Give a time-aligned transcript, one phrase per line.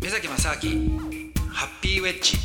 [0.00, 0.98] 目崎正明
[1.50, 2.38] ハッピーウェッジ。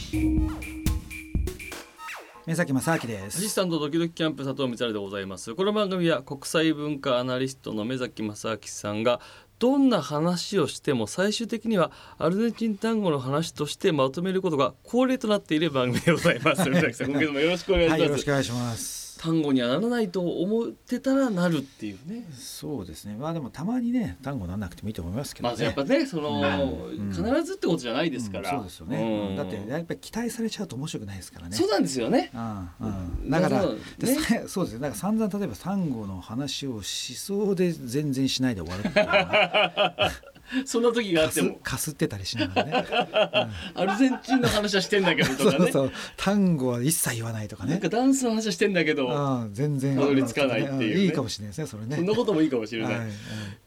[2.46, 5.55] 目崎正明でアシすスタントドキドキキャンプ佐藤光でございます。
[5.55, 9.21] この番組は国際文化アナリストの目崎正明さんが
[9.60, 16.68] どんな話をしても最終的にはアルゼンチン単語の話としてまとめることが恒例となっている番組でございます。
[16.70, 22.25] 目崎さん今月もよろしくお願いしはいます、よろしくお願いします単語にはならないと思ってたらなるっていうね。
[22.33, 23.15] そうですね。
[23.15, 25.51] まあでもたまにね単語なんなくてもいいと思いますけどね。
[25.54, 26.41] まずやっぱねその、
[26.89, 27.11] うん。
[27.11, 28.57] 必ずってことじゃないですから、うん。
[28.57, 29.36] そうですよね、うん。
[29.36, 31.56] だってやっぱり期待されちゃうと面白くないですからね。
[31.56, 32.31] そうなんですよね。
[32.33, 32.69] うん。
[32.80, 40.11] うん、だから、そうでさそうですねだから散々例えば単語の話をしそうで全然しないで終わるっていうのは
[40.66, 41.56] そんな時があっても。
[41.56, 42.86] かすってたりしながらね。
[43.75, 45.58] アルゼンチンの話はしてんだけどとかね。
[45.58, 45.92] そうそう。
[46.16, 47.72] 単語は一切言わないとかね。
[47.72, 49.53] なんかダンスの話はしてんだけど、うん。
[49.53, 49.95] 全然。
[49.95, 51.02] たどり着かないっていうね。
[51.02, 51.06] ん。
[51.06, 51.95] いいかもしれないですねそれね。
[51.95, 53.06] そんなこともいいかもしれない、はい。
[53.06, 53.11] はい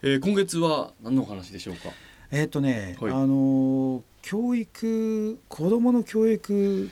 [0.02, 1.90] えー今月は何のお話でしょうか？
[2.30, 3.12] えっ、とね、はい。
[3.12, 6.90] あのー教育子供の教育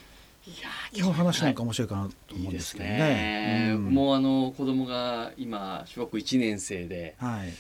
[0.95, 3.73] いの話なんか面白いかなと思うんですけどね。
[3.75, 3.85] うん。
[3.91, 7.53] もうあの子供が今小学校1年生ではい、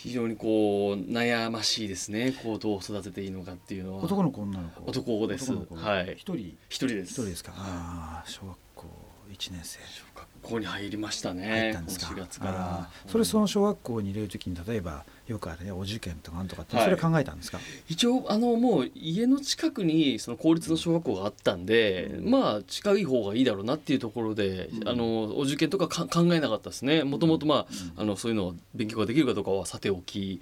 [0.00, 2.32] 非常にこう悩ましいですね。
[2.42, 4.04] こうどう育てていいのかっていうのは。
[4.04, 4.82] 男の子女の子？
[4.86, 5.52] 男です。
[5.52, 6.14] はい。
[6.16, 6.56] 一人？
[6.68, 7.10] 一人です。
[7.10, 7.52] 一人ですか？
[7.56, 8.86] ああ小学校
[9.32, 9.80] 一年生。
[10.14, 12.06] 学校に入りました入ねったんですか？
[12.06, 12.90] この4月から。
[13.08, 16.84] それその小学校に入れるときに例えばよくあれねお受験とかなんとかって、はい。
[16.84, 17.60] それ考えたんですか？
[17.88, 24.88] 一応あのもう家の近くにその公立の小学校があったんで、まあ近い方がいいだろうなっていうところで、うん。
[24.88, 27.04] あのお受験とかか考えなかったですね。
[27.04, 30.40] もともとまあ,、あのそういうのを勉強ができるかどうかはさておき、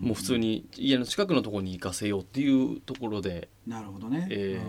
[0.00, 4.26] もう普通に家の近くのところに行かせようっていうところで、なるほどね。
[4.30, 4.60] え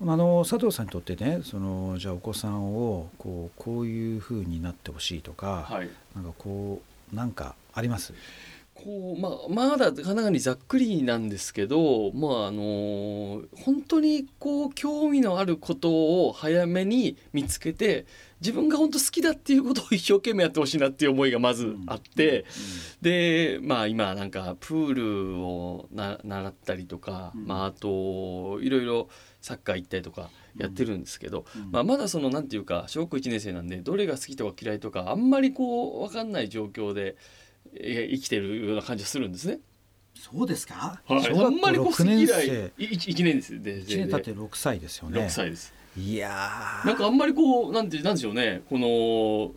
[0.00, 0.10] うん。
[0.10, 6.80] あの佐藤さんにとってねそのじゃあお子さんをこうこういうふうになってほしいとか、ーはい、なんかこ
[7.12, 8.14] うなんかあります？
[8.84, 18.06] こうまあまだかなりざっくりなんですけどまああの本当にこう興味のあることを早めに見つけて
[18.42, 22.44] 自分が本当好きだっていうことを一生懸命やってほしいなっていう思いがまずあって、
[23.00, 27.46] でまあ今なんかプールをな習ったりとか、うん。
[27.46, 29.08] まあ、あといろいろ
[29.40, 31.70] サッカー行ったりとかやってるんですけど、うん。
[31.70, 37.41] まあ、まだそのなんていうか小学校1年生なんでどれが好きとか嫌いとかあんまりこう分かんない状況でえー
[37.74, 39.58] 生きてるような感じがするんですね。
[40.14, 41.00] そうですか？
[41.06, 45.20] はい、あんまりこう好き嫌い一一年ですで一年経って六歳ですよね。
[45.20, 45.72] 6歳です。
[45.96, 49.52] いやーなんかあんまりこうなんてなんでしょうねこの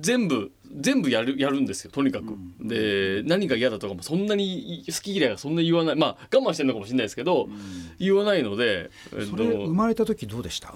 [0.00, 2.24] 全部全部やるやるんですよとにかく。
[2.24, 7.56] うんで何が嫌だとかもそんなに好き嫌いがそんな言わないまあ我慢してるのかもしれないですけど、うん
[7.98, 10.74] 言わないので、えっそれ生と、まれた時どうでした？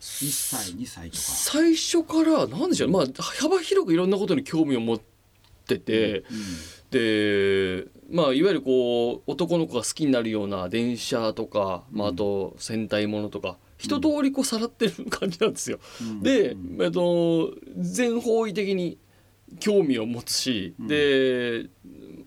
[0.00, 1.22] 一歳二歳とか。
[1.22, 3.04] 最初からなんでしょうまあ
[3.40, 5.04] 幅広くいろんなことに興味を持って
[5.78, 6.24] て。
[6.90, 15.78] でまあいわゆるこう男の子が好きになるような電車とか、まあ、あと戦隊ものとか一通りこうさらってる感じなんですよ。
[16.00, 16.22] うん。
[16.22, 16.82] で、うん。
[16.82, 18.98] えっと、全方位的に
[19.60, 20.88] 興味を持つし、うん。
[20.88, 21.66] で、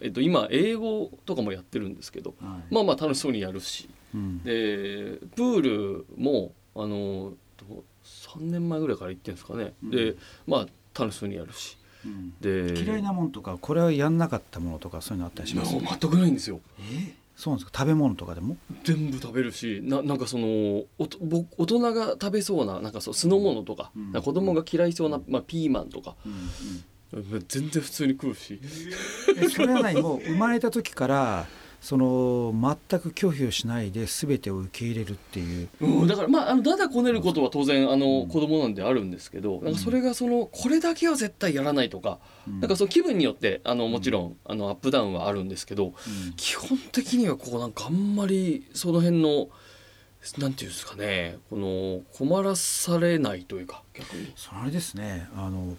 [0.02, 2.74] えっと、今英語とかもやってるんですけどはい。
[2.74, 3.90] まあまあ楽しそうにやるし。
[4.14, 4.44] うん。
[4.44, 9.92] でプールもあのど3年前ぐらいから行ってるんですかね、うん。
[9.92, 10.68] でまあ
[11.00, 11.74] 楽しそうにやるし。
[11.74, 11.79] うん
[12.42, 15.72] で嫌いなもんとかこれはやんなかったものとかそういうのあったりします？
[15.74, 16.62] 全くないんですよ。
[16.80, 16.82] え？
[16.82, 17.80] ーそうなんですか？
[17.80, 18.58] 食べ物とかでも？
[18.84, 28.60] 全部食べるしななんかそのおとぼ大人が食べそうななんかそう酢の物とか,、うんなんか子供が嫌いそうな、まあ、ピーマンとかうん全然普通に食うし
[29.36, 31.48] うんえそれは何もう生まれた時から
[31.82, 32.54] その
[32.90, 35.70] 全く拒否をしないで全てを受け入れるっていう。
[35.80, 42.60] うんだからまああのだだこねることは当然あのうん子供なんであるんですけどなんかそれがそのこれだけは絶対やらないとかうん。
[42.60, 45.94] なんかその気分によってあのもちろんあのアップダウンはあるんですけどうん。
[46.36, 49.48] 基本的にはこうなんかあんまりその辺の
[50.38, 54.34] なんていうんですかねこの困らされないというか逆に。
[54.36, 55.78] そのあれですねあの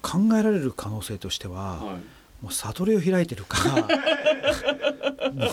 [0.00, 2.13] 考えられる可能性としては、はい
[2.44, 3.58] もう悟りを開いてるか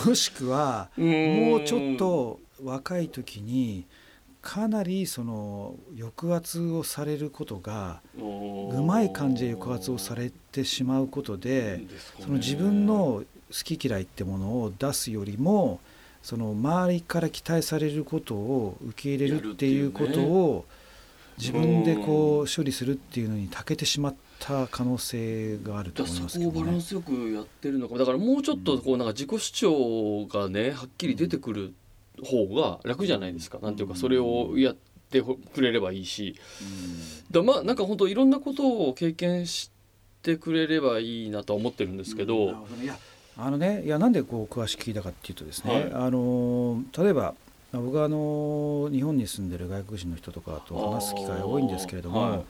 [0.06, 3.86] もしくはもうちょっと若い時に
[4.42, 11.80] かなりその抑圧をされることがううまい感じで抑圧をされてしまうことで
[12.20, 15.80] その自分の好き嫌いってものを出すよりも
[16.22, 20.66] その周りから期待されることを受け入れるっていうことを
[21.38, 27.04] 自分でこう処理するっていうのに長けてしまった可能性があるとだ思いそこをバランますけどね。
[27.06, 27.96] スよくやってるのか。
[27.96, 31.74] だからもうちょっとこうなんか自己主張がねはっきり出てくる
[32.24, 34.76] 方が楽じゃないですか、なんていうかそれをやっ
[35.10, 36.34] てくれればいいし。
[37.30, 39.70] だまあなんか本当いろんなことを経験し
[40.22, 42.84] てくれればいいなとは思ってるんですけど、なるほどね。
[42.84, 42.98] いや
[43.36, 47.34] あのねいやなんでこう詳しく聞いたかっていうとですね、はい、あの例えば
[47.72, 52.44] 僕はあの日本に住んでる外国人の人とかと話す機会が多いんですけれども、はい、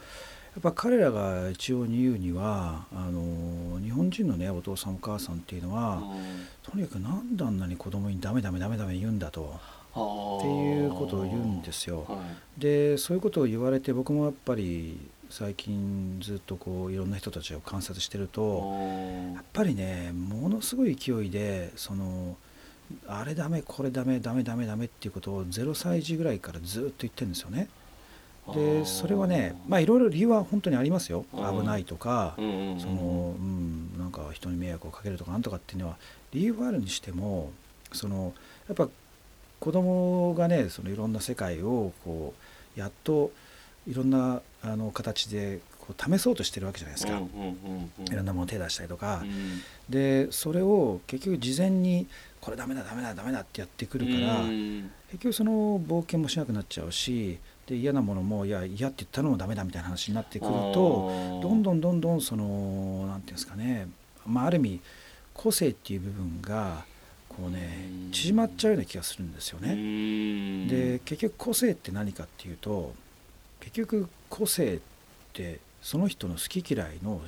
[0.54, 6.02] やっぱ彼らが一応に言うにはあの日本人のねお父さんお母さんっていうのは
[6.62, 9.58] とにかくなんであんなに子供にダメダメダメダメ言うんだと。
[9.92, 12.06] っていうことを言うんですよ。
[12.08, 12.16] は
[12.56, 18.74] い、でそういうことを言われて僕もやっぱり最近ずっとこういろんな人たちを観察してると
[19.34, 22.36] やっぱりねものすごい勢いでその
[23.06, 27.68] あれダメこれダメダメダメダメっていうことを0歳児ぐらいからずっと言ってるんですよね。
[28.54, 31.24] でそれはねまあいろいろ理由は本当にありますよ。
[31.32, 35.96] 危ないとか、そのうんなんか人に迷惑をかけるとかなんとかっていうのは
[36.32, 37.52] 理由はあるにしても
[37.92, 38.34] その
[38.66, 38.88] やっぱ
[39.60, 42.34] 子供がねそのいろんな世界をこ
[42.76, 43.30] うやっと
[43.86, 52.06] いろんなあの形でこう試そうとしてるわけじゃないですか、いろんなもの手出したりとか、うん、でそれを結局事前に
[52.40, 63.88] これダメだダメだダメだってやってくるから、うん、結局その冒険もしなくなっちゃうしで嫌なものもいや嫌って言ったのもダメだみたいな話になってくるとどんどんどんどんその何て言うんですかね、
[64.26, 64.80] まあ、ある意味
[65.34, 66.84] 個性っていう部分が
[67.28, 70.66] こうね縮まっちゃうような気がするんですよね。
[70.68, 72.94] で結局個性って何かっていうと
[73.60, 74.78] 結局個性っ
[75.32, 77.20] てその人の好き嫌いの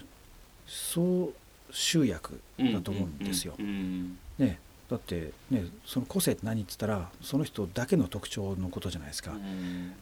[0.67, 1.33] 総
[1.71, 3.55] 集約だと思うんですよ。
[4.39, 4.59] ね、
[4.91, 9.33] だってねその個性って何っつったらその人だけの特徴のことじゃないですか。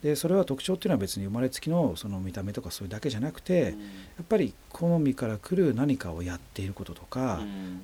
[0.03, 3.71] でそれは特徴っていうのは別に生まれつきのその見た目とかそういうだけじゃなくてや
[4.23, 7.41] っぱり好みから来る何かをやっていることとか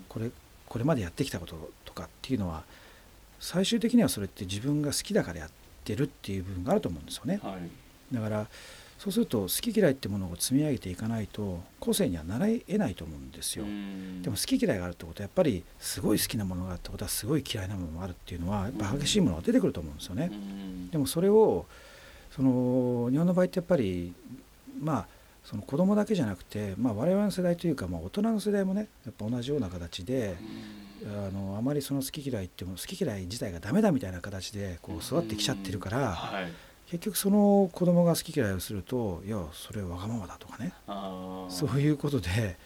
[0.09, 0.31] これ
[0.67, 2.65] これまでやってきたこととかっていうのは
[3.41, 5.51] 最終的にはそれって自分が好きだからやっ
[5.85, 7.41] てるっていう部分があると思うんですよね。
[7.43, 8.47] はいだから
[8.99, 13.65] そうすると好き嫌いってものを積み上げていかないと個性にはなり得ないと思うんですよ。
[14.23, 20.33] でも好き嫌いがあるってことはやっぱりすごい好きなものがあるってことはすごい嫌いなものもあるっていうのはやっぱ激しいものが出てくると思うんですよね。
[20.91, 21.67] でもそれを
[22.35, 24.13] その日本の場合ってやっぱり
[24.81, 25.07] まあ
[25.45, 30.37] その子供だけじゃなくて、まあ、我々の世代というか、まあ、大人の世代もねやっぱ同じような形で
[31.07, 36.11] あのあまりその好き嫌いっても好き嫌い自体がダメだみたいな形でこう育ってきちゃってるから。
[36.11, 40.73] はい結局その子供が好き嫌いをするといやそれわがままだとかね。
[41.51, 42.57] そういうことで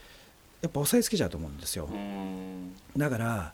[0.61, 1.89] やっぱ押さえつけちゃうと思うんですよ。
[2.97, 3.53] だから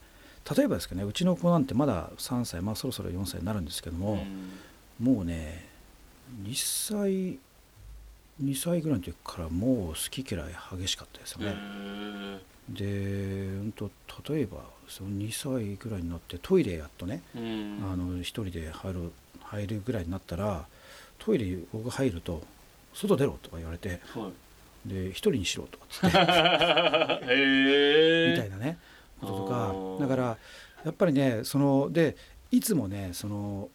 [0.57, 4.25] 例えばですけどねうちの子なんてまだ3歳まあそろそろ4歳になるんですけども
[5.01, 5.67] もうね
[6.43, 7.39] 2歳
[8.43, 10.45] 2歳ぐらいの時からもう好き嫌い
[10.79, 11.55] 激しかったですよね。
[12.69, 13.91] で、うんと、
[14.31, 17.39] 例えばその2歳ぐらいになってトイレやっとね、あ
[17.97, 19.13] の一人で入る
[19.51, 20.67] 入るぐらいになったら
[21.19, 22.43] トイレ僕が入ると
[22.95, 24.31] 「外出ろ」とか言われて、は
[24.87, 26.13] い、で「一人にしろ」とかっつって み
[28.37, 28.79] たいなね
[29.21, 30.39] こととかだから
[30.85, 32.17] やっぱりねそので
[32.51, 33.71] いつもねその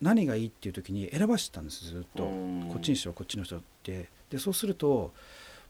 [0.00, 2.22] 何がいいっていう時に選ばしてたんですずっと。
[2.22, 4.08] こっちにしろこっちの人って。
[4.30, 5.12] でそうすると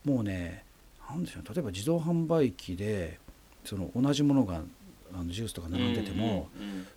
[0.03, 0.65] もうね
[1.09, 3.19] 何でしょう例えば自動販売機で
[3.63, 4.61] その同じものが
[5.13, 6.49] あのジュースとか並んでても、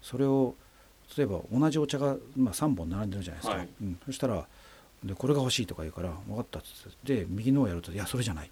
[0.03, 0.55] それを
[1.17, 4.47] 例えば同じお茶が、まあ、3本並んでるじゃないですか、はい、うん、そしたら
[5.05, 8.51] でこれが欲しいとか言うから分かったっつってで右のをやるといやそれじゃない。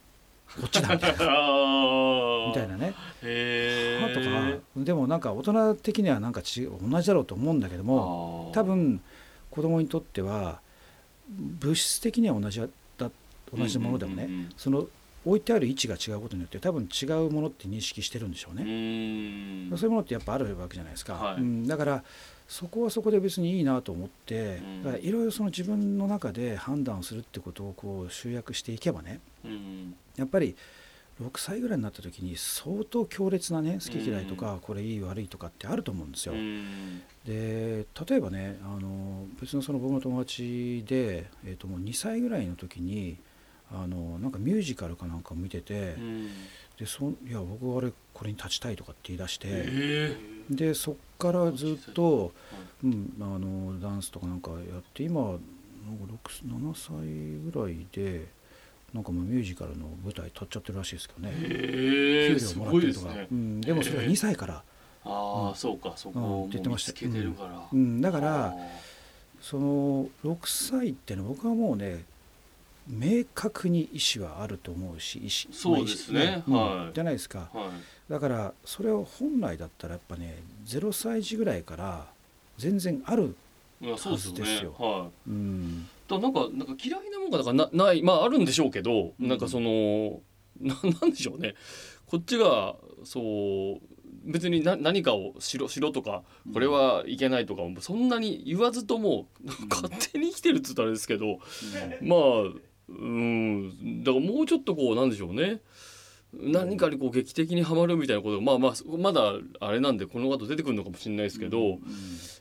[0.61, 1.17] こっちだみたいな。
[2.49, 2.93] みたいなね。
[2.93, 4.21] はと
[4.79, 9.01] かでもなんか大人的にはなんか違同じだろうと思うんだけども多分
[9.51, 10.61] 子供にとっては
[11.29, 13.11] 物質的には同じだ
[13.57, 14.87] 同じものでもね、うんうんうんうん、その
[15.25, 18.63] 置いてある位置が違うことによって多分違うものって認識してるんでしょうね。
[18.63, 21.05] うそういうものってやっぱあるわけじゃないです。
[21.05, 21.15] か。
[21.15, 22.03] はい、うん、だから
[22.49, 24.61] そこはそこで別にいいなと思って
[25.03, 30.57] いろいろその自分の中で判断をするってことをこう集約していけばね、うん、やっぱり
[31.23, 36.35] 6歳ぐらいになった時に相当強烈なね好き嫌いとか、これいい悪いとかってあると思うんですよ。
[37.27, 43.19] で例えばねあの別のその僕の友達で、えー、ともう2歳ぐらいの時に
[43.73, 45.97] あのなんかミュージカルかなんか見てて、
[46.79, 52.33] でそいや僕はあれこれに立ちたいとかって言い出して、えー、でそっからずっと、
[52.83, 55.39] うん、あのダンスとかなんかやって今なんか
[56.47, 58.27] 7歳ぐらいで
[58.93, 64.63] なんかもうミュージカルの舞台立っちゃってるらしいですけどね、えー、給料もらってるとか、ね、うん、でもそれは2歳から、
[65.05, 65.93] えー、ああ、うん、そうか。
[65.97, 67.37] そこを言ってました、うん。
[67.73, 68.55] うん、だから
[69.41, 72.05] その6歳っての僕はもうね
[72.91, 77.71] 明確に意思はあると思うし意思そうですね、まあ、はい、じゃないですか、は
[78.09, 82.07] い、だからそれを本来だったらやっぱね0歳児ぐらいから
[82.59, 83.37] 全然ある
[83.83, 84.75] はずですよ。
[84.79, 85.89] はい、うん。
[86.07, 90.21] だなんかなんか嫌いなもんがだからなないまああるんでしょうけど、うん、なんかその
[90.61, 91.55] ななんでしょうね。
[92.07, 93.81] こっちがそう
[94.25, 99.27] 別にな何かをしろしろとかこれはいけないとかそんなに言わずとも
[99.71, 101.39] 勝手に生きてるっつったらあれですけど、
[102.03, 102.21] まあ
[102.99, 104.05] うん。
[104.05, 105.61] だからもうちょっとこうなんでしょうね。
[106.33, 111.79] 何かにこう劇的にはまるみたいなことまあまあまだあれなんでこの後出てくるのかもしれないですけど、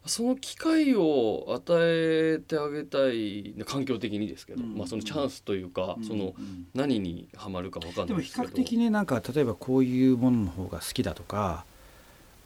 [0.06, 6.36] その機会を与えてあげたい環境的にですけど、まあそのチャンスというか、その
[6.76, 8.44] 何にはまるか分かんないですけど。
[8.44, 11.66] でも比較的ねなんか例えばこういうものの方が好きだとか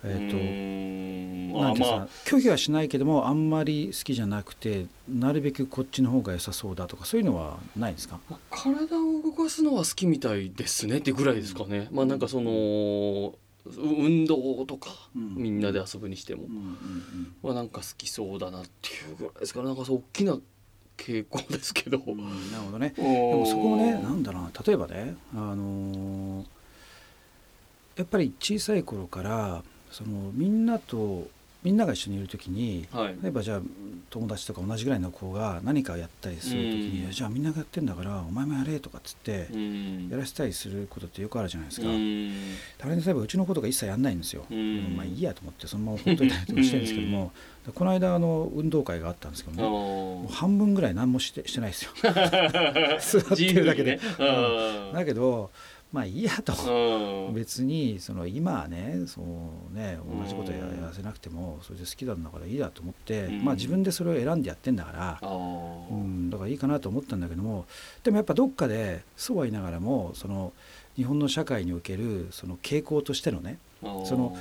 [0.06, 8.20] えーと、なんていうか、まあ、拒否はしないけどもあんまり好きじゃなくてなるべくこっちの方が良さそうだとかそういうのはないですか？
[8.50, 13.34] 体を動かすのは好きみたいですねってぐらいですかね、うん、まあなんかその
[13.78, 20.38] 運動とか、うん、みんなで遊ぶにしても、うんうんうん、まあなんか好きそうだなっていうぐらいですからなんかそう大きな
[20.98, 22.94] 傾向ですけど、うん、なるほどね。
[22.98, 24.52] でもそこをねなんだろうな。
[24.68, 26.46] 例えばねあのー、
[27.96, 31.28] やっぱり小さい頃からそのみんなと
[31.64, 33.62] みんなが一緒にいる時に、はい、例えばじゃあ
[34.10, 39.48] 友達とか同じぐらいの子が何かをやったりする時に、うん、じゃあみんながやってんだからお前もやれとかっつって
[40.10, 41.88] やらせたりすることってよくあるじゃないですか。
[41.88, 42.34] うん、
[42.78, 44.46] たまに例えばうちの子とか一切やんないんですよ。
[44.52, 47.32] うん、まあいいやと思ってそのままほっといたりとかしてるんですけども、
[47.74, 51.92] この間あの運動会があったんですけどねもう半分ぐらい何もしてしてないですよ。
[53.22, 54.02] 座ってるだけで。
[54.94, 55.50] だけど
[55.94, 56.54] まあいいやと、
[57.28, 65.30] うん、別にその今はねそうね同じことやらせなくてもそれで好きなんだからいいやと思って、うん、まあ自分でそれを選んでやってんだから、
[65.92, 67.68] うん、だからいいかなと思ったんだけども
[68.04, 70.52] でもやっぱどっかでそうは言いながらもその
[70.96, 74.36] 日本の社会におけるその傾向としてのねその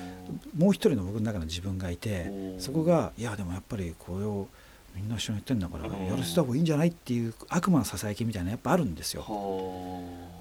[0.57, 4.49] もう一人の僕の中の自分がいてそこがいやでもやっぱりこれを
[4.95, 9.25] みんな一緒にやってんだからやらせた方がいいんじゃないっていう悪魔のささやきみたいなやっぱあるんですよ。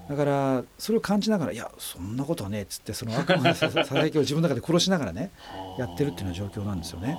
[0.08, 5.30] だからそれを感じながらいやそんなことはねえっつってその悪魔のささやきを自分の中で殺しながらね
[5.78, 7.16] やってるっていうような状況なんですよね。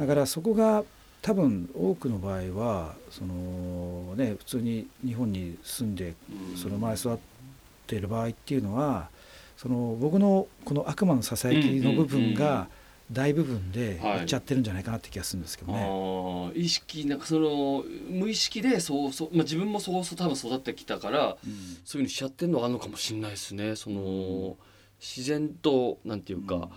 [0.00, 0.84] だからそこが
[1.22, 6.14] 多分多くの場合はその、ね、普通に日本に住んで
[6.56, 7.18] その前育っ
[7.86, 9.08] ている場合っていうのは
[9.56, 12.68] その僕のこの悪魔のささやきの部分が
[13.10, 15.78] 大部分でいっちゃってるんじゃないかなって気がするんですけどね。
[15.78, 23.76] はい、意識なんかその無意識でそうそう、まあ、自分もそうそう多分育ってきたから、うん、そういうふうにしちゃってるのがあるのかもしれないですね。
[23.76, 24.54] その、うん、
[25.00, 26.68] 自然となんていうか、うん、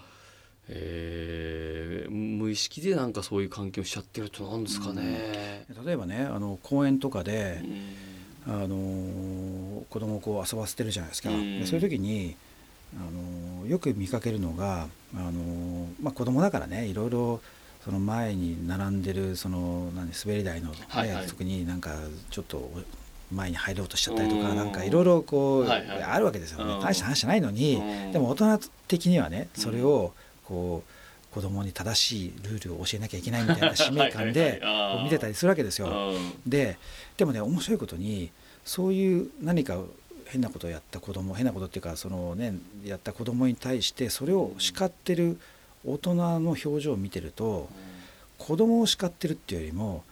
[0.69, 5.65] えー、無意識でなんかそういう環境しちゃってるとなんですかね。
[5.85, 7.61] 例えばねあの公園とかで、
[8.47, 11.29] あの子供をこう遊ばせてるじゃないですか。
[11.29, 12.37] でそういう時に
[12.95, 17.41] あのよく見かけるのがあの、まあ、子供だからねいろいろ
[17.83, 21.91] その前に並んでるその何滑り台の、ねはいはい、特になんか
[22.29, 22.69] ちょっと
[23.31, 26.79] 前に入ろうとしちゃったりとかなんかいろいろこう、はいはい、あるわけですよね。
[26.81, 27.81] 大した話じゃないのに
[28.11, 34.61] でも大人的にはねそれをこう子供に正しいルールを教えなきゃいけないみたいな使命感で
[35.03, 36.11] 見てたりするわけですよ。
[36.45, 36.77] で
[37.17, 38.31] でもね面白いことに
[38.65, 39.79] そういう何か
[40.31, 42.53] 変なことをやった子供変なことっていうかそのね
[42.85, 45.37] やった子供に対してそれを叱ってる
[45.85, 47.67] 大人の表情を見てると
[48.37, 50.03] 子供を叱ってるっていうよりも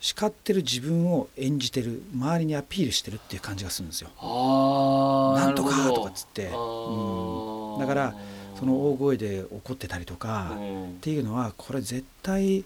[0.00, 4.10] 叱ってる自分を演じてる周りにアピールしてるっていう感じがするんですよ。
[4.20, 8.14] なんとかとかっつって、うん、だから
[8.58, 10.52] その大声で怒ってたりとか
[10.96, 12.64] っていうのはこれ絶対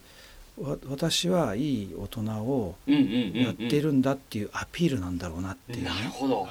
[0.89, 5.91] 私はいい大人をやってるんだっていうアピールなんだろうなっていうね。
[5.91, 6.49] なるほど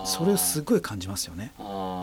[0.00, 1.52] うん、それをすごい感じますよね。
[1.58, 1.62] い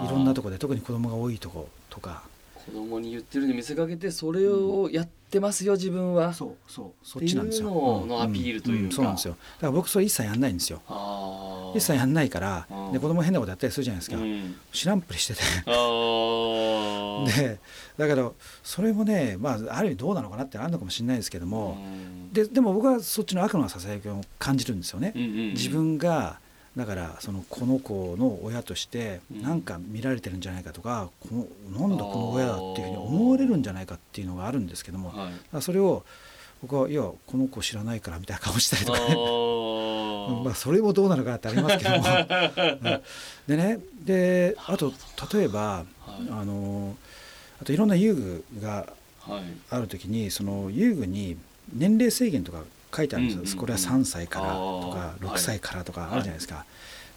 [0.10, 2.24] ろんなとこで特に子供が多いとことか。
[2.68, 7.06] 子供に言ってるに見せかけてそれをやってますよ自分は、そうそう。
[7.08, 7.70] そっちなんですよ。
[8.06, 8.86] のアピールというか、うん。
[8.86, 9.34] うん、そうなんですよ。
[9.34, 10.82] だから僕それ一切やんないんですよ。
[11.76, 14.18] 一切やんないからで子供変なことやったりするじゃないですか、
[14.74, 15.42] 知らんぷりしてて。
[17.26, 17.60] で
[17.98, 21.78] だけどそれもね、まあ、ある意味どうなのかなってあるのかもしれないですけども。
[22.34, 25.14] ででも僕はそっちの悪のささやきを感じるんですよね。
[25.56, 26.40] 自分が
[26.78, 36.06] だからそのこの子の親として何か見られてるんじゃないかとか、このなんだこの親だっていうふうに思われるんじゃないかっていうのがあるんですけども、はい、それを
[36.62, 39.16] 僕はいやこの子知らないからみたいな顔したりとかね。
[40.44, 42.04] まあそれもどうなのかってありますけども。
[43.48, 44.94] でねであと
[45.34, 45.86] 例えば、は
[46.20, 46.96] い、あの
[47.60, 48.94] あといろんな遊具が
[49.72, 51.38] ある時にその遊具に
[51.74, 52.64] 年齢制限とか
[52.98, 56.66] 書いてあるんですよ、これは3歳からとか6歳からとかあるじゃないですか、は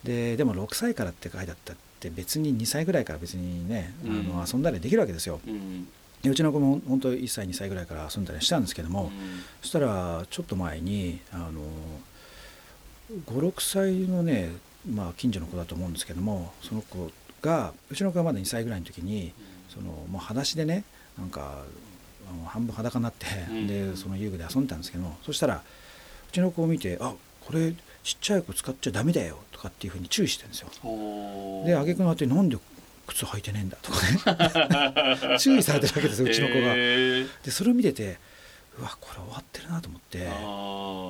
[0.04, 5.40] い、ででも6歳からって書いてあったって別に2歳ぐらいから別にね、あの遊んだりできるわけですよ。
[6.22, 9.10] うちの子も本当1歳2歳ぐらいから遊んだりしたんですけども、うん、
[9.62, 11.62] そしたらちょっと前にあの
[13.26, 14.50] 56歳のね、
[14.86, 17.10] まあ、近所の子だと思うんですけどもその子
[17.40, 19.32] がうちの子がまだ2歳ぐらいの時に
[19.70, 20.84] そのもう裸足でね
[21.18, 21.64] なんか
[22.30, 23.66] あの半分裸になって、うん。
[23.66, 27.72] でその遊具で遊んでたんですけどそしたらうちの子を見て「あこれ
[28.02, 30.68] ちっちゃい子使っちゃダメだよ」とかっていうふうに注意してるんですよ。
[31.66, 32.56] で挙句のあてなんで
[33.06, 35.38] 靴履いてねえんだとかね。
[35.38, 36.74] 注意されてるわけですようちの子が。
[36.74, 38.18] でそれを見てて
[38.78, 40.28] うわこれ終わってるなと思って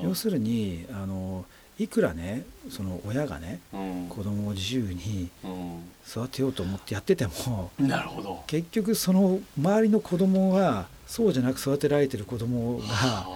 [0.09, 1.45] 要するにあの
[1.79, 4.07] いくらねその親がねうん。
[4.09, 5.83] 子供を自由にうん。
[6.09, 8.43] 育てようと思ってやっててもなるほど。
[8.47, 13.27] 結局その周りの子供がそうじゃなく育てられてる子供が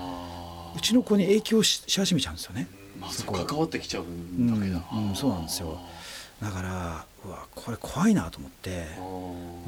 [0.76, 2.68] うちの子に影響しし始めちゃうんですよね。
[3.00, 3.32] まあそこ。
[3.32, 5.80] 関わってきちゃうんだけだ、うんうんそうなんですよ。
[6.40, 8.86] だからうわこれ怖いなと思って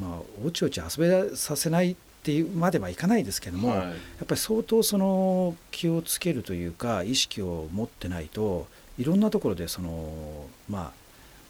[0.00, 3.78] まあおちおち遊べさせないっていうまではいかないですけども、はい。
[3.78, 10.92] やっぱり相当その気をつけるというか意識を持ってないといろんなところでそのまあ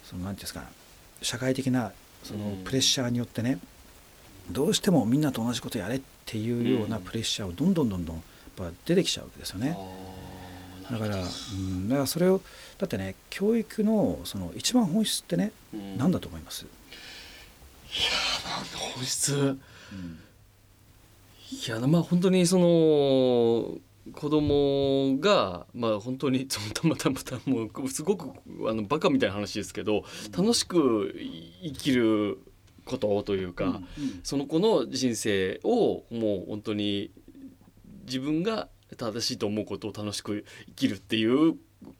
[0.04, 0.62] そのなんていうんですか
[1.20, 2.64] 社会的なそのうん。
[2.64, 3.58] プレッシャーによってね、
[4.50, 7.02] どうしてもみんなと同じことやれっていうようなうん。
[7.02, 8.24] プレッシャーをどんどんどんどんやっ
[8.56, 9.78] ぱ出てきちゃうわけですよね。
[10.90, 11.20] だから、う
[11.56, 12.40] ん、だからそれを
[12.78, 15.96] だってね教育のその一番本質ってね、うん。
[15.96, 16.66] 何だと思います、
[18.94, 19.58] 本質。
[21.52, 23.78] いやまあ本当にその
[24.12, 28.30] 子供がまあ本当に たまたまたもうすごく
[28.68, 30.04] あのバカみたいな話ですけど
[30.36, 31.14] 楽しく
[31.62, 32.38] 生きる
[32.86, 33.82] ことというか、
[34.22, 37.10] その子の人生をもう本当に
[38.06, 41.56] 自分が正しいと思うことを楽しく生きるっていう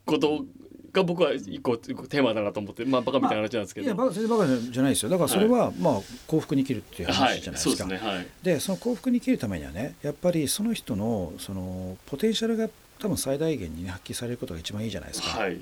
[0.06, 0.46] こと
[0.92, 5.08] が僕は一個テーマだなと思ってまあバカみたいな話なんですけど、いやバカ全然バカじゃないですよ。
[5.10, 7.76] だからそれは、まあ幸福に生きるっていうはい話じゃないですか。
[7.76, 8.10] そうですね。
[8.10, 8.26] はい。
[8.42, 15.28] でその幸福に生きるためにはねやっぱりその人のそのポテンシャルが多分最大限に、ね、発揮されることが一番いいじゃないですか。
[15.38, 15.60] はい。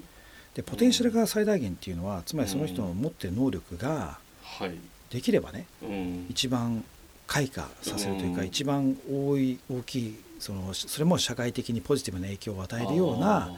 [0.55, 4.75] でポテンシャルが最大限っていうのはつまりその人の持ってる能力がはい
[5.11, 6.27] できればねうん。
[6.29, 6.85] 一番
[7.27, 8.47] 開花させるというか、うん。
[8.47, 13.55] 一番多い大きいそのそれも社会的にポジティブな影響を与えるような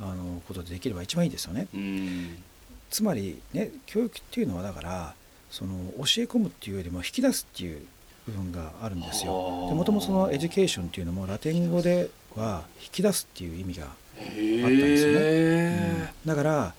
[0.00, 1.66] あのことでできれば一番いいですよね。
[1.74, 2.42] うん。
[2.90, 5.14] つまりね教育っていうのはだから
[5.50, 7.82] その教え込むっていうよりも引き出すっていう
[8.26, 9.32] 部分があるんですよ。
[9.32, 16.74] はあもともとその education っていうのもラテン語では引き出すっていう意味が、へあったんですよえだから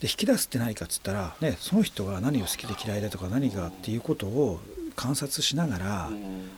[0.00, 4.60] で引き出すって何かっつったら、ね、その人が何を好きで嫌いだとか何がっていうことを
[4.94, 6.10] 観察しながら、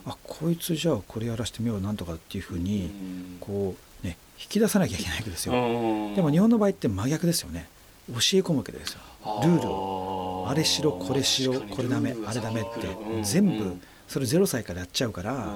[0.07, 2.91] あこいつじゃあこれやらしてみようなんとかっていうふうに
[3.39, 5.53] こうね引き出さなきゃいけないわけですよ。
[5.53, 7.69] でも日本の場合って真逆ですよね。
[8.09, 9.01] 教え込むわけですよ。
[9.43, 10.47] ルールを。
[10.49, 13.77] あれしろこれしろこれダメあれダメって全部
[14.09, 15.55] それ0歳からやっちゃうから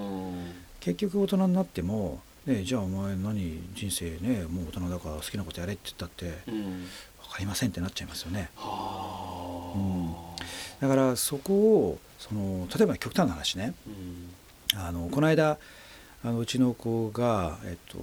[0.80, 6.86] 結局大人になっても、ね、じゃあお前何人生ねもう大人だから好きなことやれって言ったって分
[7.34, 8.48] かりませんってなっちゃいますよね。
[10.80, 13.74] だからそこをその例えば極端な話ね。
[14.76, 15.58] あのこの間
[16.24, 17.98] あのうちの子がえっと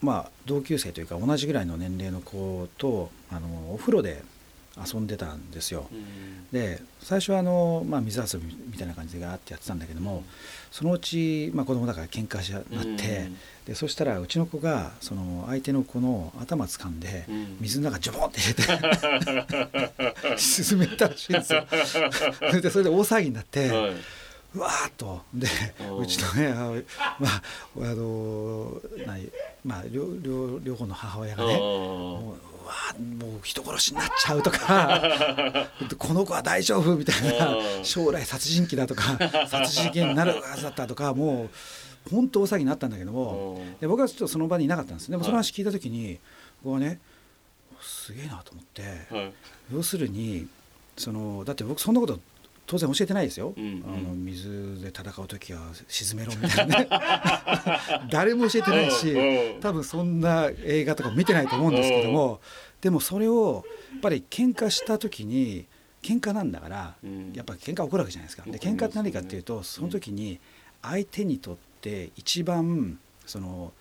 [0.00, 4.22] まあ同級生というか同じぐらいの年齢の子とあのお風呂で
[4.76, 5.86] 遊んでたんですよ。
[6.50, 10.24] で最初はあの、まあ、水遊びみたいな感じでガーってやってたんだけども
[10.70, 12.64] そのうち、まあ、子供だから喧嘩しなっ
[12.96, 13.30] て、
[13.66, 17.26] でそしたらうちの子がその相手の子の頭掴んで、
[17.60, 21.66] 水の中ジョボンって入れて沈めたらしいんですよ。
[22.62, 23.68] でそれで大騒ぎになって、
[24.54, 25.22] うわーっと。
[25.34, 25.46] で
[25.98, 26.54] うちのね
[27.18, 27.42] まあ
[27.76, 29.30] あの何
[29.64, 32.51] まあ両両両方の母親がねもう
[33.18, 41.44] もう人殺しになっちゃうとか この子は大丈夫みたいな将来殺人鬼だとか 殺人鬼になるはずだったとかも
[42.06, 46.18] う本当大騒ぎになったんだけどもで僕はちょっとその場にいなかったんですでもその話聞いた時に
[46.62, 47.00] 僕はね
[47.80, 48.82] すげえなと思って
[49.72, 50.46] 要するに
[50.96, 52.20] そのだって僕そんなこと
[52.72, 53.84] 当然教えてないですよ、うんうん。
[53.86, 56.88] あの水で戦う時は沈めろみたいなね。
[58.10, 62.40] 誰も教えてないし多分そんな映画とか見てないと思うんですけども
[62.80, 65.66] でもそれをやっぱり喧嘩した時に
[66.02, 67.32] 喧嘩なんだからうん。
[67.34, 68.44] やっぱ喧嘩起こるわけじゃないですか。
[68.46, 70.40] で喧嘩って何かっていうとその時に
[70.80, 73.74] 相手にとって一番その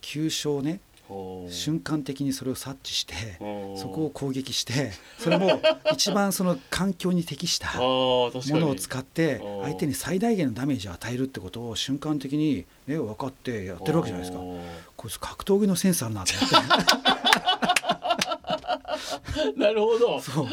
[0.00, 0.80] 急所をね
[1.48, 3.14] 瞬間的にそれを察知して
[3.76, 5.60] そこを攻撃してそれも
[5.92, 14.42] 一番その環境に適した ものを使って相手に最大限のダメージを与えるってことを瞬間的に、ね、分かってやってるわけじゃないですか。
[14.96, 17.19] こいつ格闘技のセンスあるなと思って
[19.56, 20.20] なるほど。
[20.20, 20.46] そう。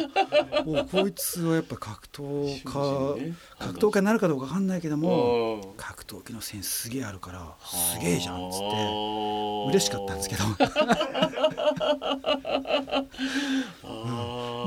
[0.66, 8.66] もうこいつはやっぱ格闘家格闘家になるかどうか分かんないけども格闘技のセンスすげえあるからすげえじゃんっつって
[9.70, 10.44] 嬉しかったんですけど。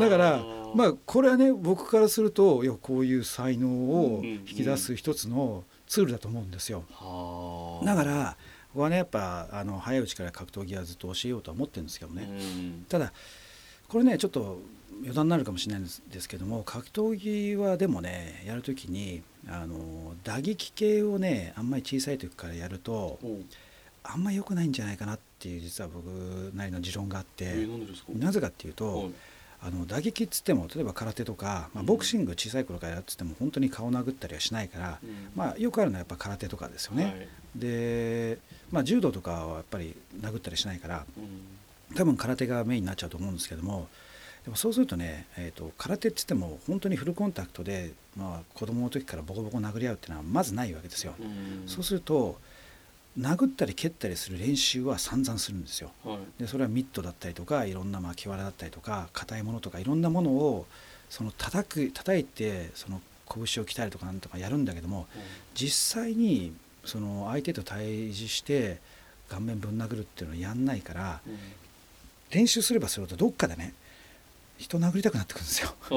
[0.01, 0.45] だから
[0.75, 6.85] まあこれはね僕からするといやこういう才能を引き出す一つのツールだと思うんですよ。
[7.85, 8.37] だから
[8.73, 12.29] 僕はねやっぱあの早いうちから格闘技はずっと教えようとは思ってるんですけどね。
[12.89, 13.13] ただ
[13.91, 14.61] これねちょっと
[15.01, 23.19] 余談になるかもしれないんですけども格闘技はでもねやるときにあの打撃系をねあんまり小さい時からやると
[24.05, 26.05] あんまり良くないんじゃないかなっていう実は僕
[26.55, 27.67] なりの持論があって、
[28.09, 29.11] なぜかっていうと、
[29.63, 37.05] あの打撃っつっても例えば空手とか、まあ、ボクシング小さい頃からやってても本当に顔殴ったりはしないから、うん、まあ、よくあるのはやっぱ空手とかですよね。
[37.05, 38.39] はい、で、
[38.71, 41.25] まあ、柔道とかはやっぱり殴ったりしないから、うん、
[41.97, 43.89] 多分空手がメインになっちゃうと思うんですけども
[44.45, 51.15] でもそうするとね、えーと、空手って言っても本当にフルコンタクトで、まあ、子供の時からボコボコ殴り合うっていうのはまずないわけですよ。
[51.21, 52.39] うん、そうすると
[53.19, 55.91] 殴ったり蹴ったりする練習は散々するんですよ。
[56.05, 60.67] はい、でそれはミットだったりとかいろんな巻き腹だったりとか硬いものとかいろんなものを
[61.11, 65.07] その叩く叩いてその拳を鍛えるとかなんとかやるんだけども、
[65.55, 68.79] 実際にその相手と対峙して
[69.29, 71.39] 顔面ぶん殴るっていうのはやんないから、うん、
[72.31, 73.75] 練習すればするとどっかでね
[74.59, 75.69] 人殴りたくなってくるんですよ。
[75.69, 75.95] って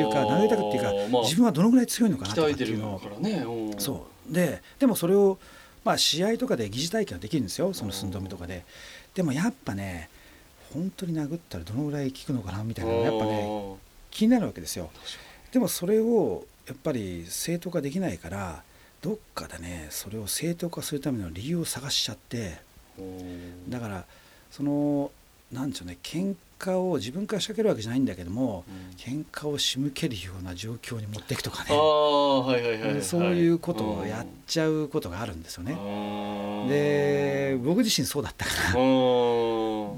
[0.00, 4.32] いうか殴りたくっていうか、まあ、自分はどのぐらい強いのかなとかっていうのを、ね、そう。
[4.32, 5.38] ででもそれを
[5.84, 7.72] まあ試合とかで疑似体験はできるんですよ。
[7.72, 8.64] その寸止めとかで。
[9.14, 10.08] でもやっぱね
[10.72, 13.76] 本当に殴ったらどのぐらい効くのかなみたいなやっぱね
[14.10, 14.90] 気になるわけですよ。
[15.52, 18.62] でもそれをやっぱり正当化できないから
[19.00, 22.58] どっかでねそれを正当化するための理由を探しちゃって。
[23.68, 24.04] だから
[24.50, 25.10] その
[25.52, 31.70] なんでしょうね喧嘩を自分から仕掛けるわけじゃないんだけども、うん、喧嘩を仕向けるような状況に持っていくとかね。
[33.00, 35.74] そういうことをやっちゃうことがあるんですよね。
[36.68, 38.74] で僕自身そうだったから。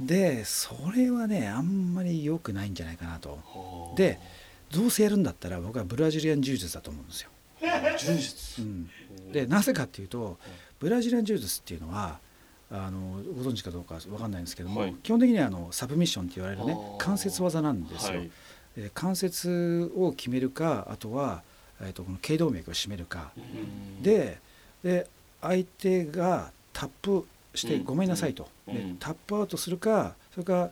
[0.06, 3.94] でそれはねあんまり良くないんじゃないかなと。
[3.96, 4.18] で
[4.70, 7.30] どうせやるんだったら僕はブラジリアン柔術だと思うんですよ。
[7.98, 8.88] 柔術、うん、
[9.32, 10.38] でなぜかっていうと
[10.78, 12.18] ブラジリアン柔術っていうのは
[12.72, 18.18] あのご存知かどうか分かんないんですけども、はい、基本的にはあのサブミッションって言われるね関節技なんですよ。
[18.18, 18.30] はい、
[18.78, 21.42] え関節を決めるかあとは、
[21.82, 23.30] えーと、この頸動脈を締めるか。
[24.00, 24.38] で
[24.82, 25.06] で
[25.42, 30.70] 相手がタップしてごめんなさいと、でタップアウトするかそれか、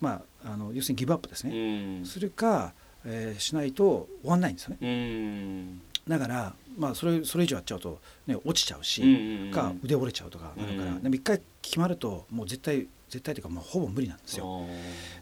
[0.00, 2.74] まあ、あの要するにギブアップですね、するか、
[3.06, 5.64] えー、しないと終わんないんですよね。
[6.06, 14.66] だからまあ、それそれ以上やっちゃうと、ね、落ちちゃうし、か腕折れちゃうとかなるから、でも一回決まるともう絶対絶対というかもうほぼ無理なんですよ。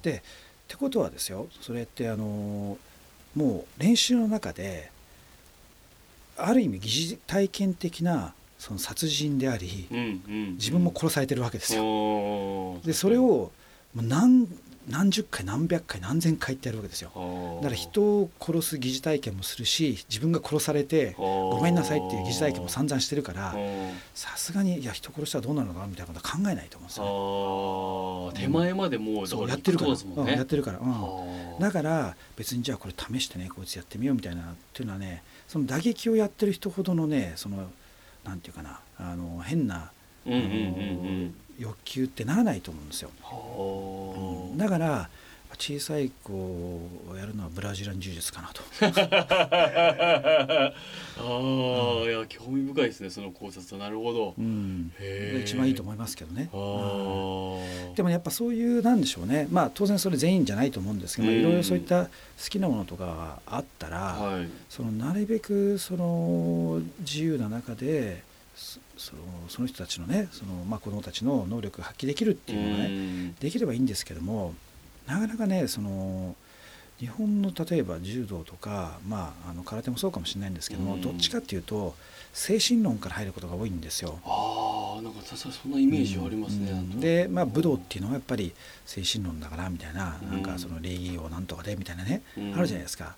[0.02, 0.20] でっ
[0.68, 2.76] てことはですよそれってあの
[3.34, 4.90] もう練習の中で
[6.36, 9.86] ある意味疑似体験的なその殺人であり、
[10.58, 12.80] 自分も殺されてるわけですよ。
[12.84, 13.52] でそれを
[13.94, 14.46] 何
[14.88, 17.10] 何十回何百回何千回ってやるわけですよ。
[17.60, 23.54] だから人を殺す疑似体験もするし自分が殺されてごめんなさいっていう疑似体験も散々してるから
[24.14, 29.98] さすがにいや人殺したらどうなるのかなみたいなことは考えないと思うんですよ、ね、手前までもう、そうやってるから、ね。
[30.16, 37.68] うん、やってるから、うん、だから別にじゃあこれ試してねこいつやってみようみたいなっていうのはねその打撃をやってる人ほどのねその
[38.24, 39.90] なんていうかなあの変な、
[40.26, 40.50] うんうんうんう
[41.24, 43.10] ん欲求ってならないと思うんですよ。
[44.52, 45.08] うん、だから
[45.58, 48.62] 小さい子をやるのはブラジル柔術かなと。
[48.78, 50.72] あ
[51.18, 51.22] あ、
[52.02, 54.34] うん、いや興味深いですねその考察なるほど。
[54.38, 54.92] うん、
[55.42, 56.50] 一番いいと思いますけどね。
[56.52, 56.56] う
[57.92, 59.48] ん、でもやっぱそういうなんでしょうね。
[59.50, 62.10] まあ当然それ全員じゃないと思うんですけど、いろいろそういった好
[62.50, 68.22] きなものとかあったら、はい、そのなるべくその自由な中で。
[68.56, 74.54] そのその人たちのねその、まあ、子どもたちの能力を発揮できるっていうのがねできればいいんですけども
[75.06, 76.34] なかなかねその
[76.98, 81.94] 日本の例えば柔道とか、まあ、あの空手もそうかもしれないんですけどもどっちかっていうと
[82.32, 84.18] 精神論から入ることが多いんですよ。
[84.24, 86.70] あなんかそんなイメージありますね。
[86.96, 88.52] で、まあ、武道っていうのはやっぱり
[88.86, 92.22] 精神論だからみたいな,、なんかその礼儀をなんとかでみたいなね、
[92.54, 93.16] あるじゃないですか。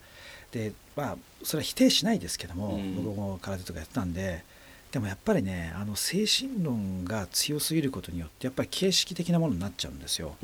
[0.53, 4.45] でまあそれは否定しないですけども、僕も空手とかやってたんで。
[4.93, 10.37] でもやっぱりねあの精神論が強すぎることによってやっぱり形式的なものになっちゃうんですよ。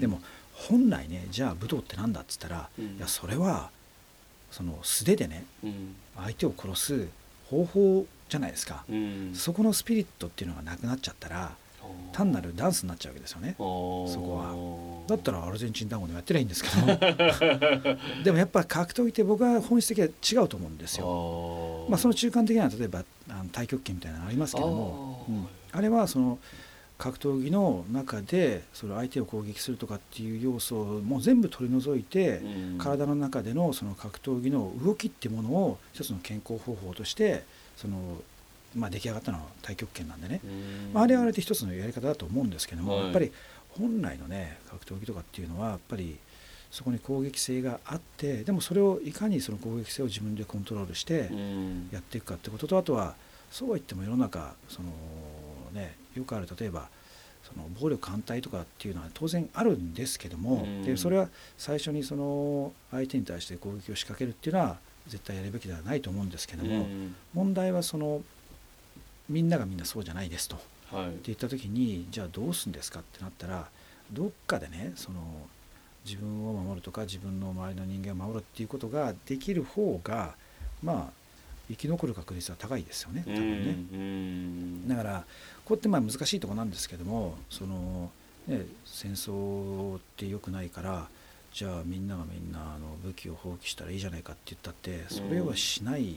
[0.00, 0.20] でも
[0.54, 3.70] 本来ねじゃあ武道って何だっつったら、いやそれは
[4.50, 5.44] その素手でね、
[6.16, 7.08] 相手を殺す
[7.46, 8.84] 方法じゃないですか、
[9.34, 11.56] そこのスピリットっていうのがなくなっちゃったら
[12.12, 13.54] 単なるダンスになっちゃうわけですよね。
[13.58, 15.06] そこは。
[15.08, 16.86] だったらアルゼンチン単語でやってりゃいいんですけど
[18.22, 21.86] でもやっぱ格闘技って僕は本質的には違うと思うんですよ。
[21.88, 25.26] まあその中間的な例えばあの太極拳みたいなのありますけども。
[25.28, 26.38] あうん、あれはその
[26.98, 32.78] 格闘技の中でその相手を攻撃するとかっていう要素をもう全部取り除いて、うん。
[32.78, 37.42] 体の中でのその格闘技の動きっていうものを一つの健康方法として
[37.76, 38.22] その、
[38.74, 40.90] まあ、出来上がったのは太極拳なんでね、うん。
[40.92, 43.04] まあ、あれはあれで一つのやり方だと思うんですけども、はい。
[43.04, 43.32] やっぱり
[43.78, 46.18] 本来のね格闘技とかっていうのはやっぱり
[46.70, 51.88] そこに攻撃性があってでもそれをいかにその攻撃性を自分でコントロールしてうん。
[51.92, 53.14] やっていくかってこととあとは
[53.50, 54.88] そうは言っても世の中その、
[55.74, 56.88] ね、よくある例えば
[57.42, 60.82] その暴力反対とかっていうのは当然あるんですけども、うん。
[60.84, 67.14] でそれは最初にその相手に対して攻撃を仕掛けるっていうのは絶対やるべきではないと思うんですけども、うん。
[67.34, 68.22] 問題はその
[69.32, 70.56] みんながみんなそうじゃないですと。
[70.90, 73.66] はいって言った時にじゃあどうするんですかってなったら
[74.12, 75.20] どっかでねその
[76.04, 80.34] 自分を守るとか自分の周りの人間を守るっていうことができる方が
[80.82, 81.12] まあ
[81.68, 83.76] 生き残る確率は高いですよね多分ね。
[83.92, 85.24] うんだから
[85.64, 88.10] こうやってまあ難しいところなんですけどもその、
[88.46, 91.08] ね、戦争って良くないから
[91.54, 96.16] じゃあみんながみんなあの武器を放棄したらいいじゃないかって言ったってそれはしない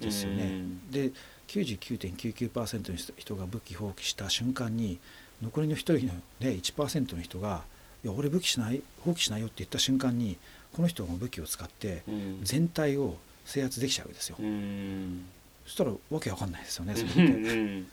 [0.00, 0.44] ですよね。
[0.44, 1.12] うんで
[1.48, 4.98] 99.99%の人が武器放棄した瞬間に
[5.42, 7.64] 残りの1人の、ね、1%の人が
[8.04, 10.36] 「いや俺武器しない放棄しないよ」って言った瞬間に
[10.72, 14.36] この人が武器を使ってうん全体を制圧できちゃうわけですよ。
[14.38, 15.24] うん
[15.64, 17.54] そしたらわけわかんないですよねそれっうて。
[17.54, 17.86] ん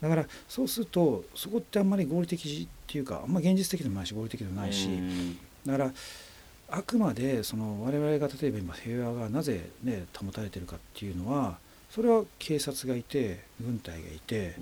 [0.00, 5.92] だからそうするとそこってあんまり合理的っていうかあんま現実的でもないし合理的でもないし、うんだから
[6.70, 11.58] あくまでその我々が例えば今平和がなぜね保たれてるかっていうのは
[11.90, 14.54] それは警察がいて軍隊がいて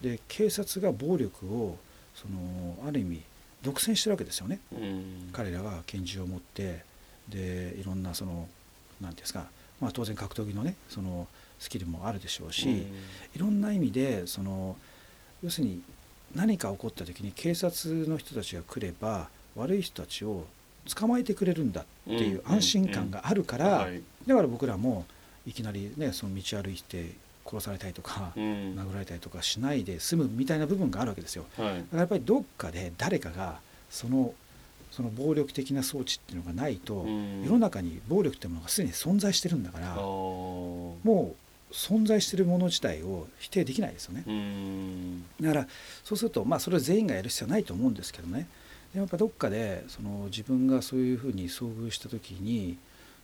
[0.00, 1.76] で警察が暴力を
[2.14, 3.22] そのある意味
[3.62, 4.60] 独占してるわけですよね。
[4.72, 5.30] うん。
[5.32, 6.84] 彼らが拳銃を持って
[7.28, 8.48] でいろんなその
[9.00, 9.46] 何ですか、
[9.80, 11.26] まあ、当然格闘技のねその
[11.58, 12.86] スキルもあるでしょうし、
[13.34, 14.76] いろんな意味でその
[15.42, 15.82] 要するに
[16.34, 20.46] 何か起こった時に警察の人たちが来れば悪い人たちを
[20.94, 24.02] 捕まえてくれるんだっていう安心感があるから、はい。
[24.26, 25.04] だから僕らも
[25.46, 27.12] いきなりねその道歩いて
[27.46, 28.42] 殺されたりとか、うん。
[28.78, 31.44] 殴られたりとかしないで済むみたいな部分があるわけですよ。
[31.56, 31.66] はい。
[31.66, 34.34] だからやっぱりどっかで誰かがその
[34.90, 37.42] その暴力的な装置っていうのがないと、うん。
[37.44, 40.96] 世の中に暴力っていうものがすでに存在してるんだから、も
[41.70, 44.24] う存在してるもの自体を否定できないですよね。
[44.26, 45.24] うん。
[45.40, 45.68] だから
[46.04, 48.48] そうするとまあそれを全員がやる必要はないと思うんですけどね。
[48.92, 52.76] でもやっぱどっかでその自分がそういうふうに遭遇した時に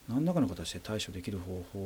[0.08, 1.78] 何らかの形で対処できる方法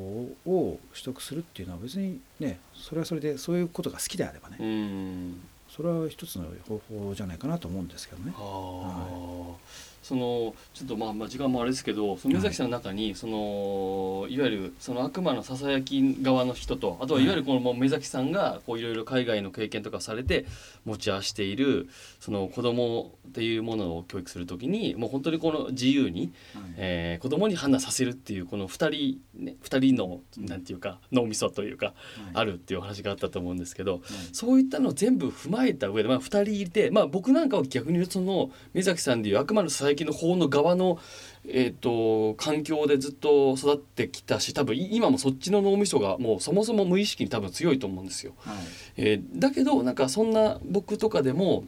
[0.46, 5.40] を取得するっていうのは別にねそれはそれでそういうことが好きであればねうん。
[5.68, 8.32] それは一つの方法じゃないかなと思うんですけどね。
[8.36, 8.40] あ。
[8.40, 9.54] あ
[10.02, 17.30] そのちょっとまあまあ時間もあれですけどその目崎さんの中に、そのいわゆるその悪魔のささやき側の人とあとはい。
[17.30, 20.46] わゆるこのもう目崎さんがこういろいろ海外の経験とかされて
[20.84, 26.32] 持ち合わせているその子供っていうものを教育するときにもう本当にこの自由に、
[26.76, 31.92] えー子供に判断させるっていうこの二人ね二人のなんていうか脳みそというか
[32.32, 34.00] あるっていうお話があったと思うんですけど、
[34.32, 40.98] そういったのを全部踏まえた上で、まあ、2人いて、まあ、僕なんかは逆に言うとその目崎さんでいう悪魔のささやきの方の側の、
[41.46, 48.32] えー、と環境でずっと育ってきたし多分い今もそっちの脳みそがもうそもそも無意識に多分強いと思うんですよ。
[48.38, 48.56] はい。
[48.96, 51.64] えーだけどなんかそんな僕とかでも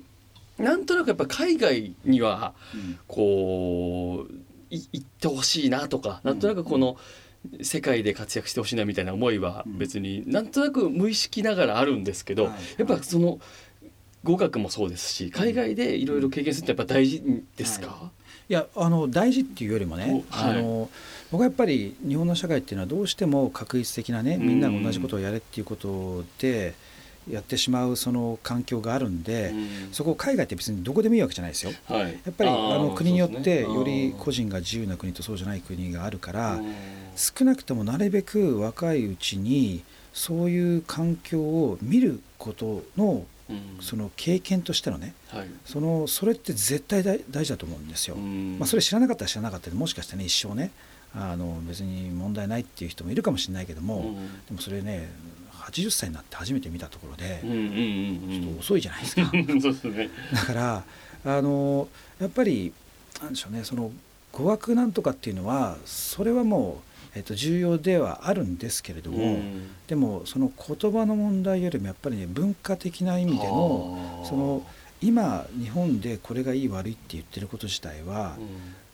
[0.59, 2.99] なんとなくやっぱ海外にはうん。
[3.07, 4.33] こう
[4.71, 6.97] い行ってほしいなとかなんとなくこの
[7.61, 9.79] 世界で活躍してほしいなみたいな思いはうん。
[9.79, 12.53] 別になんとなく無意識ながらあるんですけど、はい。
[12.79, 13.41] やっぱその
[14.25, 17.23] 語学もそうですし海外でいろいろ経験するってやっぱ大事
[17.57, 18.11] ですか、
[18.49, 18.53] い。
[18.53, 20.59] やあの大事っていうよりもね、おはい。
[20.59, 20.91] あの
[21.31, 26.75] 僕はやっぱり日本の社会っていうのはどうしても確率的なねみんなが同じことをやれっていうことで
[27.31, 29.93] やってしまうその環境があるんで、うん。
[29.93, 31.73] そこ海外って別にどこでもいいわけじゃないですよ。
[31.87, 36.61] はい、やっぱりあの国によってより個人人が自由な国とそうじゃない国があるから
[37.17, 39.83] 少なくともなるべく若いうちに
[40.13, 43.25] そういう環境を見ることの
[43.81, 45.49] その経験としてのねはい。
[45.65, 48.17] そのそれって絶対大大事だと思うんですよ。
[48.17, 50.71] まあ、それ知らなかったら知らなかったでもしかしてね一生ね
[51.15, 54.17] あの別に問題ないっていう人もいるかもしれないけども、
[54.49, 55.11] でもそれね
[55.53, 59.31] 80歳になって初めて見たところでうんうんうんちょっと遅いじゃないですか。
[59.33, 60.09] う んそうですね。
[60.33, 60.85] だから
[61.25, 61.89] あの
[62.21, 62.73] やっぱり
[63.21, 63.91] なんでしょうねその
[64.33, 69.71] 語学なんとかっていうのはそれはもう、えっと、重要ではあるんですけれども、うん。
[69.87, 74.67] でもその言葉の問題よりもやっぱりね文化的な意味でのはあその
[75.03, 78.37] 今日本でこれがいい悪いって言ってること自体は、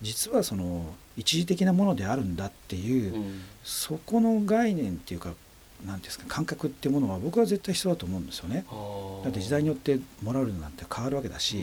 [0.00, 0.86] 実はその
[1.18, 3.14] 一時的なものであるんだっていう、
[3.62, 5.34] そこの概念っていうか
[5.86, 8.64] なんですか感覚っていうものは僕は絶対必要だと思うんですよね。
[9.22, 11.62] だって時代によってモラルなんて変わるわけだし、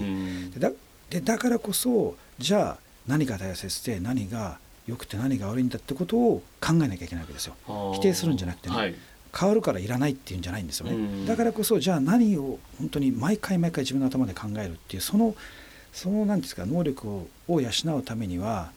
[0.54, 0.72] でだ
[1.10, 7.56] でだからこそじゃあ何が大切で何が良くて何が悪いんだってことを考えなきゃいけないわけですよ。
[7.94, 8.96] 否定するんじゃなくてね、はい、
[9.38, 11.26] 変わるからいらないっていうんじゃないんですよね。
[11.26, 15.36] だからこそじゃあ何を本当に毎回毎回自分の頭で考えるっていうその
[15.92, 18.72] その何ですか能力をを養うためには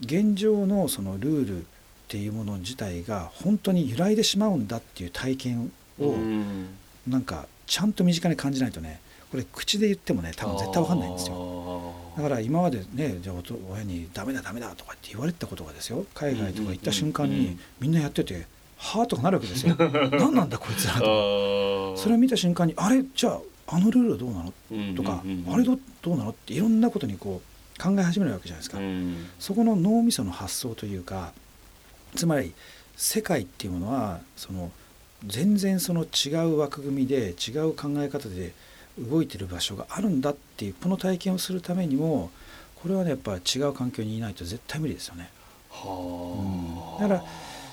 [0.00, 1.64] 現状のそのルールっ
[2.08, 6.14] ていうもの自体が本当に揺らいでしまうんだっていう体験を
[7.08, 11.36] なんかちゃんと身近に感じないとねこれ口で言ってもね多分絶対分かんないんですよ
[12.16, 13.36] だから今までねじゃあ
[13.72, 16.04] 親に「ダメだダメだ」とかって言われたことがですよ。
[16.14, 18.46] 海外とか行った瞬間にみんなやってて
[18.76, 19.74] 「はあ?」とかなるわけですよ。
[20.12, 21.96] 何なんだこいつらと。
[21.96, 23.02] それを見た瞬間に「あれ？
[23.14, 23.40] じゃあ
[23.74, 24.52] あのルールはどうなの?」
[24.96, 25.22] とか
[25.52, 27.40] 「あれどどうなの?」っていろんなことにこ
[27.78, 28.78] う考え始めるわけじゃないですか。
[29.38, 31.32] そこの脳みその発想というか
[32.14, 32.52] つまり
[32.96, 34.70] 世界っていうものはその
[35.26, 38.52] 全然その違う枠組みで違う考え方で
[38.98, 42.30] 動いてる場所があるんだっていうこの体験をするためにも
[42.82, 45.30] これはねやっぱ違う環境にいないと絶対無理ですよね。
[45.70, 47.24] はうん、だから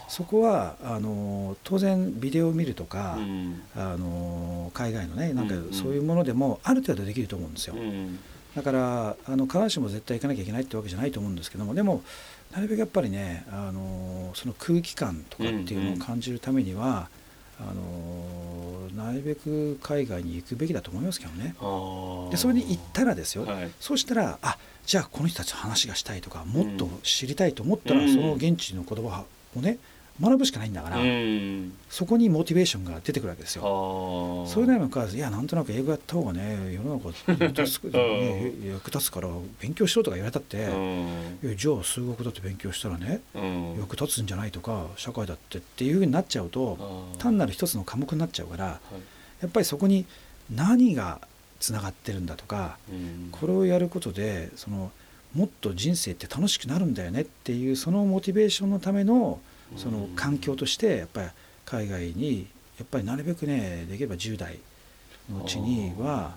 [0.07, 7.75] そこはあの当然ビデオを見るとか、うん、あの海外のねなんかそういうものでもある程度できると思うんですよ。
[7.75, 8.19] うん、
[8.55, 12.01] だからあの必ずしも絶対行かなきゃいけないってわけじゃないと思うんですけどもでも
[12.51, 17.09] なるべくやっぱりねあのその空気感とかっていうのを感じるためには、
[17.59, 21.55] あのなるべく海外に行くべきだと思いますけどね。
[22.31, 29.77] でそれに行ったらですよ、はい、そうしたらあじゃあこの人たちの話がしたいとかもっと知りたいと思ったら、うん、その現地の言葉をね
[30.21, 34.45] 学ぶしかないんだから、うん、そこにモチベーションが出てくるわけですよ。
[34.47, 39.29] それなにもかいやなんとなく英語やった方がね世の中ね、 役立つから
[39.61, 40.67] 勉強しろとか言われたって、
[41.55, 43.21] じゃあ数学だって勉強したらね、
[43.79, 48.81] 役立つんじゃないとか社会だってっていうふうになっちゃうと単なる一つの科目になっちゃうから、
[49.41, 50.05] やっぱりそこに
[50.53, 51.21] 何が
[51.59, 52.77] つながってるんだとか、
[53.31, 54.91] これをやることでその
[55.35, 59.39] もっと人生って楽しくなるんだよねっていうそのモチベーションのための
[59.77, 61.27] その環境としてやっぱり
[61.65, 64.59] 海外にやっぱりなるべくねできれば10代
[65.31, 66.35] のうちには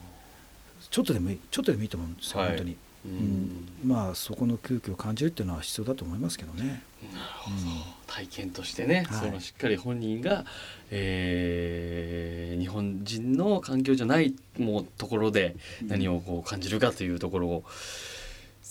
[0.90, 2.76] ちょっとでもいいちょっとでもいいと思うんですよ、はい、本当に。
[3.04, 6.82] うん、まあそこの空気を感じるっていうのは必要だと思いますけどね。
[7.12, 7.62] なるほど、うん、
[8.06, 10.44] 体験としてね、はい、そのしっかり本人が、
[10.90, 15.56] えー、日本人の環境じゃないもうところで
[15.88, 17.64] 何をこう感じるかというところを、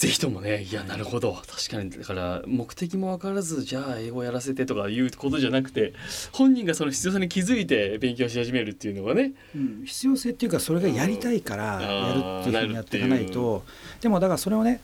[0.02, 0.74] ぜひともねい。
[0.74, 1.38] やなるほど。
[1.48, 1.92] 確かに。
[1.92, 5.94] だから目的も分からずじゃあ英語やらせてとかいうことじゃなくて
[6.32, 13.64] 本人がその必要さに気づいて勉強し始めるっていうのがね、うん、必要性っていうかそれがやりたいからやるっていうふうにやっていかないと。
[14.02, 14.82] でもだからそれをね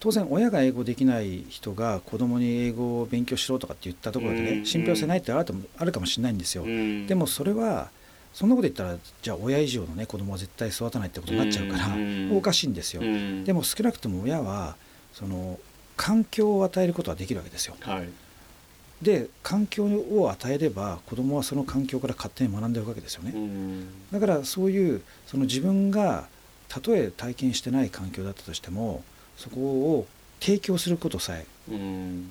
[0.00, 6.64] 当然親が英語できない人が子供に英語を勉強しろとかって言ったところでね信憑性ないってあるかもしれないんですよ。
[7.06, 7.88] でもそれは
[8.38, 11.88] そんなこと言ったらじゃあ親以上のね子供は絶対育たないってことになっちゃうから、
[12.30, 13.02] おかしいんですよ、
[13.44, 14.76] でも少なくとも親は
[15.12, 15.58] その
[15.96, 18.08] 環境を与えることはできるわけですよ、はい、
[19.02, 23.34] で環境を与えれば子供はその環境から勝手に学んでるわけですよね、
[24.12, 26.28] だからそういうその自分が
[26.68, 29.02] たとえ体験してない環境だったとしても
[29.36, 30.06] そこを
[30.38, 31.44] 提供することさえ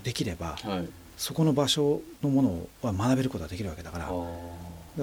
[0.05, 4.09] できれば、はい、そこの場所のものは学べることができるわけだから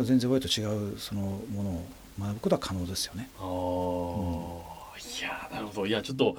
[0.02, 1.20] 全然親と違うその
[1.52, 1.84] ものを
[2.18, 3.28] 学ぶことは可能ですよね。
[3.38, 5.86] あうん、いやなるほど。
[5.86, 6.36] いやちょっと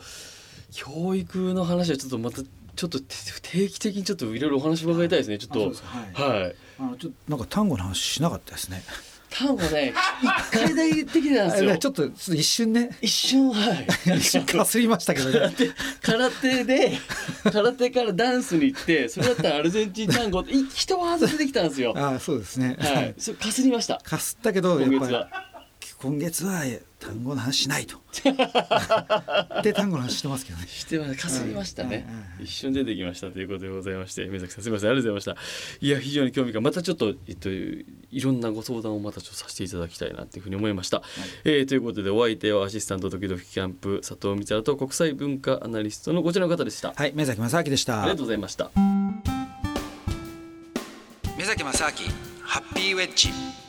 [0.72, 2.42] 教育の話はちょっとまた
[2.76, 5.38] ちょっと定期的にちょっといろいろお話伺いたいですね。
[5.38, 5.60] ちょっと。
[5.60, 8.84] はい、はい、あのちょっとなんか単語の話しなかったですね。
[9.38, 9.94] 単語ね
[10.24, 11.78] 一回だけ言ってきたんですよ。
[11.78, 12.90] ちょっと一瞬ね。
[13.02, 13.88] 一瞬はい。
[14.18, 15.54] 一瞬かすりましたけどね。
[16.02, 16.98] 空手で
[17.52, 21.94] 空手からダンスに行ってそれだったらアルゼンチン単語って 一ワード出てきたんですよ。
[21.98, 22.78] あそうですね。
[22.80, 23.16] はい。
[23.18, 24.00] そかすりました。
[24.04, 25.30] かすったけど今月は
[26.06, 26.62] 今月は
[27.00, 27.98] 単語の話しないと。
[29.64, 30.68] で単語の話してますけどね。
[30.68, 31.16] してます。
[31.16, 32.08] かすりましたね、
[32.40, 34.92] 一瞬出てきましたということでございまして宮崎さんすみません。
[34.92, 35.84] ありがとうございました。
[35.84, 37.86] いや非常に興味がまたちょっと、えっと、い
[38.22, 41.06] ろんなご相談をまたちょっとさせていただきたいなというふうに思いました、はい、
[41.44, 46.94] えー、ということでお相手はアシスタント時々キャンプ佐藤光と国際文化アナリストのこちらの方でした。
[46.96, 48.04] はい宮崎正明でした。
[48.04, 48.70] ありがとうございました。
[51.36, 51.92] 宮崎正明
[52.44, 53.65] ハッピーウェッジ